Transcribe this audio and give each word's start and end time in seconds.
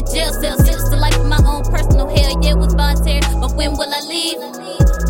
in 0.00 0.06
jail 0.08 0.32
cells. 0.32 0.64
Used 0.64 0.90
the 0.90 0.96
life 0.96 1.16
of 1.16 1.26
my 1.26 1.40
own 1.44 1.64
personal 1.68 2.08
hell, 2.08 2.32
yeah, 2.40 2.56
it 2.56 2.58
was 2.58 2.72
voluntary. 2.74 3.20
But 3.36 3.52
when 3.54 3.76
will 3.76 3.92
I 3.92 4.00
leave? 4.08 4.40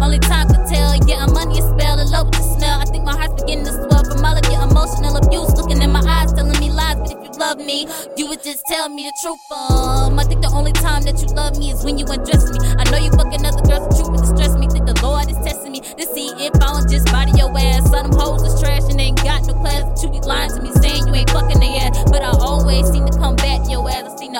Only 0.03 0.19
time 0.19 0.49
could 0.49 0.67
tell. 0.67 0.97
Yeah, 1.07 1.23
I'm 1.23 1.37
under 1.37 1.55
your 1.55 1.67
spell, 1.71 1.99
and 1.99 2.11
love 2.11 2.27
with 2.27 2.43
the 2.43 2.47
smell. 2.59 2.81
I 2.81 2.87
think 2.91 3.05
my 3.05 3.15
heart's 3.15 3.43
beginning 3.43 3.67
to 3.67 3.73
swell 3.73 4.05
from 4.05 4.25
all 4.25 4.37
of 4.37 4.45
your 4.51 4.63
emotional 4.67 5.17
abuse. 5.17 5.55
Looking 5.55 5.83
in 5.83 5.91
my 5.91 6.03
eyes, 6.03 6.33
telling 6.33 6.59
me 6.59 6.71
lies. 6.71 6.99
But 6.99 7.13
if 7.15 7.21
you 7.23 7.33
love 7.39 7.59
me, 7.59 7.87
you 8.17 8.27
would 8.29 8.43
just 8.43 8.65
tell 8.67 8.89
me 8.89 9.07
the 9.07 9.15
truth. 9.23 9.39
Um, 9.53 10.19
I 10.19 10.25
think 10.25 10.43
the 10.43 10.51
only 10.51 10.73
time 10.73 11.03
that 11.05 11.21
you 11.23 11.29
love 11.35 11.59
me 11.59 11.71
is 11.71 11.85
when 11.85 11.99
you 11.99 12.07
undress 12.09 12.51
me. 12.51 12.59
I 12.79 12.85
know 12.91 12.99
you 12.99 13.11
fucking 13.15 13.45
other 13.47 13.63
girls, 13.63 13.87
the 13.87 13.95
truth 13.95 14.11
would 14.11 14.23
distress 14.27 14.57
me. 14.59 14.67
Think 14.69 14.87
the 14.87 14.99
Lord 15.03 15.31
is 15.31 15.39
testing 15.47 15.73
me. 15.73 15.80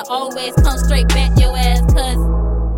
To 0.03 0.11
always 0.11 0.53
come 0.55 0.77
straight 0.77 1.07
back 1.09 1.37
your 1.39 1.55
ass. 1.55 1.81
Cause 1.93 2.17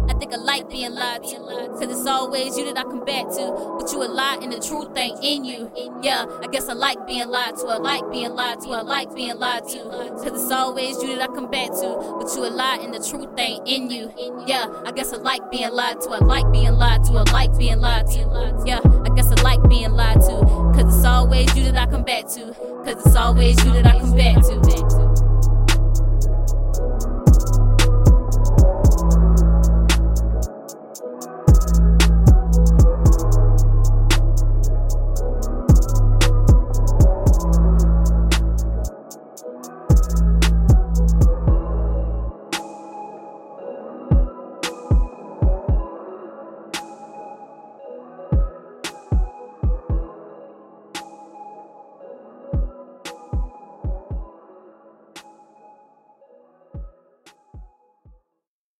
I 0.10 0.18
think 0.20 0.34
I 0.34 0.38
like 0.38 0.70
being 0.70 0.94
lied 0.94 1.24
to. 1.24 1.38
Cause 1.74 1.84
it's 1.84 2.06
always 2.06 2.58
you 2.58 2.66
that 2.66 2.78
I 2.78 2.84
come 2.84 3.06
back 3.06 3.26
to. 3.36 3.76
But 3.80 3.92
you 3.92 4.04
a 4.04 4.06
lie 4.06 4.40
and 4.42 4.52
the 4.52 4.60
truth 4.60 4.96
ain't 4.98 5.24
in 5.24 5.46
you. 5.46 5.72
Yeah, 6.02 6.26
I 6.42 6.48
guess 6.48 6.68
I 6.68 6.74
like 6.74 7.06
being 7.08 7.28
lied 7.28 7.56
to. 7.58 7.68
I 7.68 7.78
like 7.78 8.10
being 8.12 8.32
lied 8.32 8.62
to. 8.62 8.70
I 8.70 8.82
like 8.82 9.14
being 9.16 9.38
lied 9.38 9.68
to. 9.70 9.80
Cause 9.80 10.44
it's 10.44 10.52
always 10.52 11.02
you 11.02 11.16
that 11.16 11.30
I 11.30 11.34
come 11.34 11.50
back 11.50 11.70
to. 11.70 12.18
But 12.20 12.34
you 12.36 12.46
a 12.46 12.50
lie 12.50 12.80
and 12.82 12.94
the 12.94 13.00
truth 13.00 13.30
ain't 13.38 13.68
in 13.68 13.90
you. 13.90 14.14
Yeah, 14.46 14.68
I 14.86 14.92
guess 14.92 15.14
I 15.14 15.18
like 15.18 15.50
being 15.52 15.72
lied 15.72 16.02
to. 16.02 16.10
I 16.10 16.20
like 16.20 16.52
being 16.52 16.74
lied 16.74 17.04
to. 17.06 17.14
I 17.14 17.24
like 17.32 17.58
being 17.58 17.80
lied 17.80 18.08
to. 18.08 18.64
Yeah, 18.66 18.80
I 18.84 19.16
guess 19.16 19.28
I 19.28 19.42
like 19.42 19.62
being 19.70 19.92
lied 19.92 20.22
to. 20.22 20.46
Cause 20.76 20.96
it's 20.96 21.06
always 21.06 21.56
you 21.56 21.64
that 21.72 21.78
I 21.78 21.86
come 21.92 22.04
back 22.04 22.28
to. 22.30 22.54
Cause 22.84 23.06
it's 23.06 23.16
always 23.16 23.64
you 23.64 23.72
that 23.74 23.88
I 23.88 24.00
come 24.00 24.16
back 24.16 24.36
to. 24.44 25.03